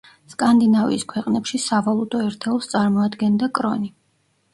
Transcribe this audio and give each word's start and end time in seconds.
სკანდინავიის 0.33 1.03
ქვეყნებში 1.11 1.59
სავალუტო 1.65 2.21
ერთეულს 2.29 2.71
წარმოადგენდა 2.73 3.51
კრონი. 3.61 3.93